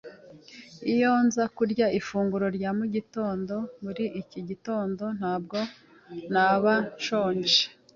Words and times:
Iyo 0.93 1.11
nza 1.25 1.43
kurya 1.55 1.87
ifunguro 1.99 2.45
rya 2.57 2.71
mugitondo 2.77 3.55
muri 3.83 4.03
iki 4.21 4.39
gitondo, 4.49 5.03
ntabwo 5.19 5.57
naba 6.33 6.73
nshonje. 6.97 7.61